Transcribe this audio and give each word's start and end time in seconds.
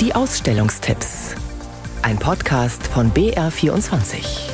Die 0.00 0.14
Ausstellungstipps. 0.14 1.34
Ein 2.02 2.20
Podcast 2.20 2.86
von 2.86 3.10
BR24. 3.10 4.48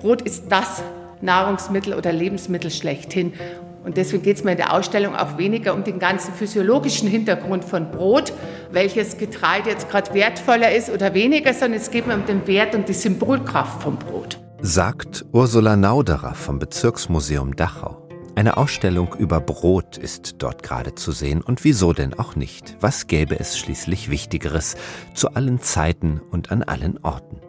Brot 0.00 0.22
ist 0.22 0.44
das 0.48 0.82
Nahrungsmittel 1.20 1.92
oder 1.92 2.10
Lebensmittel 2.10 2.70
schlechthin. 2.70 3.34
Und 3.84 3.98
deswegen 3.98 4.22
geht 4.22 4.38
es 4.38 4.44
mir 4.44 4.52
in 4.52 4.56
der 4.56 4.72
Ausstellung 4.72 5.14
auch 5.14 5.36
weniger 5.36 5.74
um 5.74 5.84
den 5.84 5.98
ganzen 5.98 6.32
physiologischen 6.32 7.06
Hintergrund 7.06 7.62
von 7.62 7.90
Brot, 7.90 8.32
welches 8.70 9.18
Getreide 9.18 9.68
jetzt 9.68 9.90
gerade 9.90 10.14
wertvoller 10.14 10.74
ist 10.74 10.88
oder 10.88 11.12
weniger, 11.12 11.52
sondern 11.52 11.78
es 11.78 11.90
geht 11.90 12.06
mir 12.06 12.14
um 12.14 12.24
den 12.24 12.46
Wert 12.46 12.74
und 12.74 12.88
die 12.88 12.94
Symbolkraft 12.94 13.82
vom 13.82 13.98
Brot. 13.98 14.40
Sagt 14.62 15.26
Ursula 15.32 15.76
Nauderer 15.76 16.32
vom 16.32 16.58
Bezirksmuseum 16.58 17.56
Dachau. 17.56 18.01
Eine 18.34 18.56
Ausstellung 18.56 19.14
über 19.18 19.40
Brot 19.40 19.98
ist 19.98 20.36
dort 20.38 20.62
gerade 20.62 20.94
zu 20.94 21.12
sehen 21.12 21.42
und 21.42 21.64
wieso 21.64 21.92
denn 21.92 22.14
auch 22.14 22.34
nicht? 22.34 22.78
Was 22.80 23.06
gäbe 23.06 23.38
es 23.38 23.58
schließlich 23.58 24.10
Wichtigeres 24.10 24.76
zu 25.14 25.34
allen 25.34 25.60
Zeiten 25.60 26.20
und 26.30 26.50
an 26.50 26.62
allen 26.62 26.98
Orten? 27.04 27.40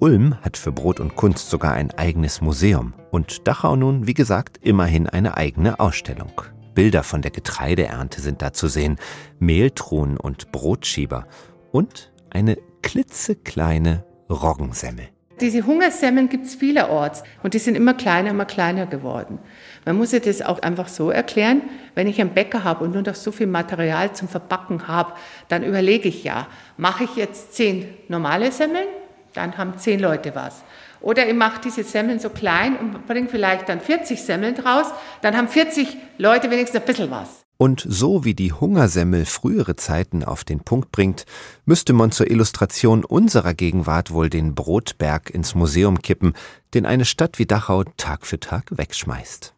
Ulm 0.00 0.40
hat 0.42 0.56
für 0.56 0.72
Brot 0.72 0.98
und 0.98 1.14
Kunst 1.14 1.50
sogar 1.50 1.72
ein 1.72 1.92
eigenes 1.92 2.40
Museum 2.40 2.94
und 3.10 3.46
Dachau 3.46 3.76
nun, 3.76 4.06
wie 4.06 4.14
gesagt, 4.14 4.58
immerhin 4.60 5.08
eine 5.08 5.36
eigene 5.36 5.78
Ausstellung. 5.78 6.32
Bilder 6.74 7.04
von 7.04 7.22
der 7.22 7.30
Getreideernte 7.30 8.20
sind 8.20 8.42
da 8.42 8.52
zu 8.52 8.66
sehen, 8.66 8.98
Mehltruhen 9.38 10.16
und 10.16 10.50
Brotschieber 10.52 11.26
und 11.70 12.12
eine 12.30 12.56
klitzekleine 12.82 14.04
Roggensemmel. 14.28 15.08
Diese 15.40 15.64
Hungersemmeln 15.64 16.28
gibt 16.28 16.46
es 16.46 16.54
vielerorts 16.54 17.22
und 17.42 17.54
die 17.54 17.58
sind 17.58 17.76
immer 17.76 17.94
kleiner, 17.94 18.30
immer 18.30 18.44
kleiner 18.44 18.86
geworden. 18.86 19.38
Man 19.84 19.96
muss 19.96 20.10
sich 20.10 20.22
das 20.22 20.42
auch 20.42 20.60
einfach 20.60 20.88
so 20.88 21.10
erklären, 21.10 21.62
wenn 21.94 22.06
ich 22.06 22.20
einen 22.20 22.30
Bäcker 22.30 22.64
habe 22.64 22.84
und 22.84 22.92
nur 22.92 23.02
noch 23.02 23.14
so 23.14 23.32
viel 23.32 23.46
Material 23.46 24.12
zum 24.12 24.28
Verbacken 24.28 24.88
habe, 24.88 25.12
dann 25.48 25.64
überlege 25.64 26.08
ich 26.08 26.24
ja, 26.24 26.46
mache 26.76 27.04
ich 27.04 27.16
jetzt 27.16 27.54
zehn 27.54 27.86
normale 28.08 28.50
Semmeln, 28.52 28.88
dann 29.34 29.56
haben 29.56 29.78
zehn 29.78 30.00
Leute 30.00 30.34
was. 30.34 30.62
Oder 31.00 31.28
ich 31.28 31.34
mache 31.34 31.60
diese 31.64 31.84
Semmeln 31.84 32.18
so 32.18 32.30
klein 32.30 32.76
und 32.76 33.06
bringe 33.06 33.28
vielleicht 33.28 33.68
dann 33.68 33.80
40 33.80 34.20
Semmeln 34.20 34.54
draus, 34.54 34.86
dann 35.22 35.36
haben 35.36 35.48
40 35.48 35.96
Leute 36.18 36.50
wenigstens 36.50 36.80
ein 36.80 36.86
bisschen 36.86 37.10
was. 37.10 37.47
Und 37.60 37.84
so 37.88 38.24
wie 38.24 38.34
die 38.34 38.52
Hungersemmel 38.52 39.24
frühere 39.24 39.74
Zeiten 39.74 40.22
auf 40.22 40.44
den 40.44 40.60
Punkt 40.60 40.92
bringt, 40.92 41.24
müsste 41.64 41.92
man 41.92 42.12
zur 42.12 42.30
Illustration 42.30 43.04
unserer 43.04 43.52
Gegenwart 43.52 44.12
wohl 44.12 44.30
den 44.30 44.54
Brotberg 44.54 45.28
ins 45.30 45.56
Museum 45.56 46.00
kippen, 46.00 46.34
den 46.72 46.86
eine 46.86 47.04
Stadt 47.04 47.40
wie 47.40 47.46
Dachau 47.46 47.82
Tag 47.96 48.26
für 48.26 48.38
Tag 48.38 48.66
wegschmeißt. 48.70 49.54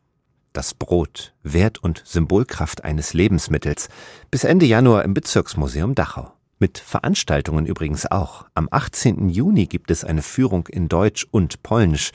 Das 0.54 0.72
Brot, 0.72 1.34
Wert 1.42 1.76
und 1.76 2.02
Symbolkraft 2.06 2.84
eines 2.84 3.12
Lebensmittels, 3.12 3.90
bis 4.30 4.44
Ende 4.44 4.64
Januar 4.64 5.04
im 5.04 5.12
Bezirksmuseum 5.12 5.94
Dachau. 5.94 6.32
Mit 6.58 6.78
Veranstaltungen 6.78 7.66
übrigens 7.66 8.10
auch. 8.10 8.46
Am 8.54 8.68
18. 8.70 9.28
Juni 9.28 9.66
gibt 9.66 9.90
es 9.90 10.04
eine 10.04 10.22
Führung 10.22 10.66
in 10.68 10.88
Deutsch 10.88 11.26
und 11.30 11.62
Polnisch. 11.62 12.12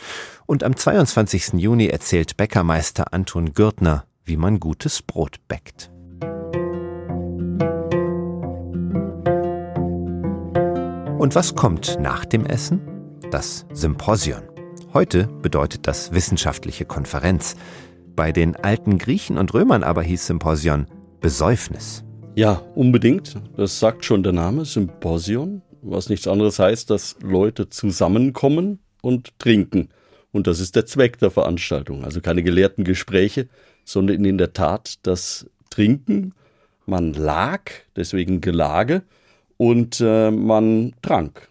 Und 0.47 0.64
am 0.64 0.75
22. 0.75 1.53
Juni 1.53 1.88
erzählt 1.88 2.38
Bäckermeister 2.38 3.14
Anton 3.14 3.53
Gürtner 3.53 4.05
wie 4.26 4.38
man 4.38 4.59
gutes 4.59 5.02
Brot 5.02 5.38
bäckt. 5.48 5.92
Und 11.20 11.34
was 11.34 11.56
kommt 11.56 11.98
nach 12.00 12.26
dem 12.26 12.45
Essen? 12.45 12.82
Das 13.32 13.66
Symposion. 13.72 14.44
Heute 14.94 15.28
bedeutet 15.42 15.88
das 15.88 16.12
wissenschaftliche 16.12 16.86
Konferenz. 16.86 17.56
Bei 18.16 18.32
den 18.32 18.56
alten 18.56 18.98
Griechen 18.98 19.38
und 19.38 19.54
Römern 19.54 19.84
aber 19.84 20.04
hieß 20.04 20.28
Symposion 20.28 20.88
Besäufnis. 21.22 22.04
Ja, 22.36 22.62
unbedingt. 22.76 23.36
Das 23.56 23.80
sagt 23.80 24.06
schon 24.06 24.23
der 24.23 24.34
Name 24.34 24.66
Symposion, 24.66 25.62
was 25.82 26.10
nichts 26.10 26.28
anderes 26.28 26.60
heißt, 26.60 26.89
dass 26.89 27.16
Leute 27.22 27.70
zusammenkommen 27.70 28.80
und 29.02 29.39
trinken. 29.39 29.89
Und 30.32 30.48
das 30.48 30.60
ist 30.60 30.76
der 30.76 30.86
Zweck 30.86 31.17
der 31.20 31.32
Veranstaltung. 31.32 32.04
Also 32.04 32.20
keine 32.22 32.44
gelehrten 32.44 32.83
Gespräche, 32.83 33.48
sondern 33.86 34.26
in 34.26 34.38
der 34.38 34.52
Tat 34.52 34.96
das 35.04 35.46
Trinken. 35.70 36.34
Man 36.86 37.14
lag, 37.14 37.62
deswegen 37.96 38.42
Gelage, 38.42 39.04
und 39.58 40.02
äh, 40.02 40.32
man 40.32 40.94
trank. 41.02 41.50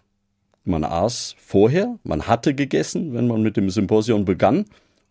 Man 0.64 0.84
aß 0.84 1.36
vorher, 1.38 1.98
man 2.04 2.26
hatte 2.26 2.54
gegessen, 2.54 3.14
wenn 3.14 3.26
man 3.26 3.42
mit 3.42 3.56
dem 3.56 3.70
Symposion 3.70 4.24
begann, 4.24 4.66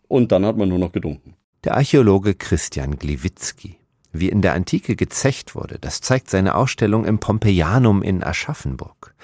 und 0.08 0.32
dann 0.32 0.44
hat 0.46 0.56
man 0.56 0.68
nur 0.68 0.78
noch 0.78 0.92
getrunken. 0.92 1.34
Der 1.64 1.76
Archäologe 1.76 2.34
Christian 2.34 2.98
Gliwitzki. 2.98 3.76
Wie 4.12 4.28
in 4.28 4.42
der 4.42 4.54
Antike 4.54 4.94
gezecht 4.94 5.56
wurde, 5.56 5.78
das 5.80 6.00
zeigt 6.00 6.30
seine 6.30 6.54
Ausstellung 6.54 7.04
im 7.04 7.18
Pompeianum 7.18 8.02
in 8.02 8.22
Aschaffenburg. 8.22 9.14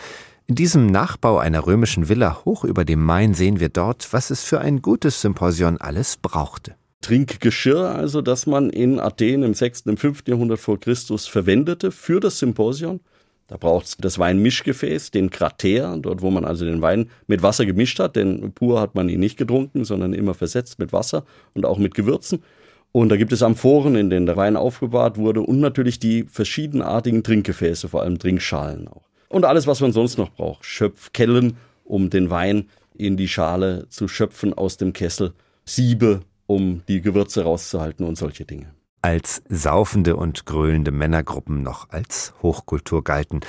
In 0.46 0.56
diesem 0.56 0.86
Nachbau 0.86 1.38
einer 1.38 1.64
römischen 1.64 2.08
Villa 2.08 2.44
hoch 2.44 2.64
über 2.64 2.84
dem 2.84 3.04
Main 3.04 3.34
sehen 3.34 3.60
wir 3.60 3.68
dort, 3.68 4.12
was 4.12 4.30
es 4.30 4.42
für 4.42 4.60
ein 4.60 4.82
gutes 4.82 5.20
Symposion 5.20 5.78
alles 5.78 6.16
brauchte. 6.16 6.74
Trinkgeschirr, 7.00 7.94
also 7.94 8.20
das 8.20 8.46
man 8.46 8.70
in 8.70 9.00
Athen 9.00 9.42
im 9.42 9.54
6. 9.54 9.82
und 9.86 9.98
5. 9.98 10.24
Jahrhundert 10.26 10.60
vor 10.60 10.78
Christus 10.78 11.26
verwendete 11.26 11.92
für 11.92 12.20
das 12.20 12.38
Symposion. 12.38 13.00
Da 13.46 13.56
braucht 13.56 13.86
es 13.86 13.96
das 13.96 14.18
Weinmischgefäß, 14.18 15.10
den 15.10 15.30
Krater, 15.30 15.96
dort 15.96 16.22
wo 16.22 16.30
man 16.30 16.44
also 16.44 16.64
den 16.64 16.82
Wein 16.82 17.10
mit 17.26 17.42
Wasser 17.42 17.66
gemischt 17.66 17.98
hat, 17.98 18.14
denn 18.14 18.52
pur 18.52 18.80
hat 18.80 18.94
man 18.94 19.08
ihn 19.08 19.18
nicht 19.18 19.36
getrunken, 19.36 19.84
sondern 19.84 20.12
immer 20.12 20.34
versetzt 20.34 20.78
mit 20.78 20.92
Wasser 20.92 21.24
und 21.54 21.66
auch 21.66 21.78
mit 21.78 21.94
Gewürzen. 21.94 22.44
Und 22.92 23.08
da 23.08 23.16
gibt 23.16 23.32
es 23.32 23.42
Amphoren, 23.42 23.96
in 23.96 24.10
denen 24.10 24.26
der 24.26 24.36
Wein 24.36 24.56
aufbewahrt 24.56 25.16
wurde 25.16 25.40
und 25.40 25.58
natürlich 25.58 25.98
die 25.98 26.24
verschiedenartigen 26.24 27.24
Trinkgefäße, 27.24 27.88
vor 27.88 28.02
allem 28.02 28.18
Trinkschalen 28.18 28.86
auch. 28.88 29.08
Und 29.28 29.44
alles, 29.44 29.66
was 29.66 29.80
man 29.80 29.92
sonst 29.92 30.18
noch 30.18 30.30
braucht. 30.30 30.64
Schöpfkellen, 30.64 31.56
um 31.84 32.10
den 32.10 32.30
Wein 32.30 32.68
in 32.96 33.16
die 33.16 33.28
Schale 33.28 33.86
zu 33.88 34.06
schöpfen 34.06 34.54
aus 34.54 34.76
dem 34.76 34.92
Kessel. 34.92 35.32
Siebe, 35.64 36.20
um 36.50 36.82
die 36.88 37.00
Gewürze 37.00 37.44
rauszuhalten 37.44 38.04
und 38.04 38.18
solche 38.18 38.44
Dinge. 38.44 38.74
Als 39.02 39.42
saufende 39.48 40.16
und 40.16 40.46
gröhlende 40.46 40.90
Männergruppen 40.90 41.62
noch 41.62 41.88
als 41.90 42.34
Hochkultur 42.42 43.04
galten. 43.04 43.40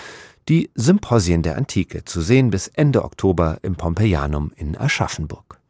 Die 0.47 0.69
Symposien 0.75 1.41
der 1.41 1.57
Antike, 1.57 2.05
zu 2.05 2.21
sehen 2.21 2.51
bis 2.51 2.67
Ende 2.67 3.03
Oktober 3.03 3.57
im 3.63 3.75
Pompeianum 3.75 4.51
in 4.55 4.77
Aschaffenburg. 4.77 5.60